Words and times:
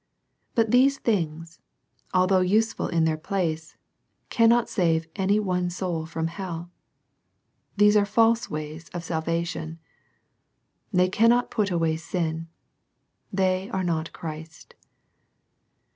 But 0.55 0.71
these 0.71 0.97
things, 0.97 1.59
although 2.11 2.39
useful 2.39 2.87
in 2.87 3.03
their 3.05 3.19
place, 3.19 3.77
cannot 4.29 4.67
save 4.67 5.05
any 5.15 5.39
one 5.39 5.69
soul 5.69 6.07
from 6.07 6.25
hell. 6.25 6.71
These 7.77 7.95
are 7.95 8.03
false 8.03 8.49
ways 8.49 8.89
of 8.95 9.03
salvation. 9.03 9.77
They 10.91 11.07
cannot 11.07 11.51
put 11.51 11.69
away 11.69 11.97
sin. 11.97 12.47
They 13.31 13.69
are 13.69 13.83
not 13.83 14.11
Christ. 14.11 14.73